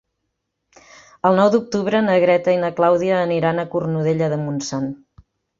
El 1.29 1.37
nou 1.41 1.51
d'octubre 1.57 2.01
na 2.07 2.17
Greta 2.25 2.57
i 2.57 2.61
na 2.65 2.73
Clàudia 2.81 3.21
aniran 3.29 3.65
a 3.65 3.69
Cornudella 3.77 4.35
de 4.37 4.45
Montsant. 4.49 4.93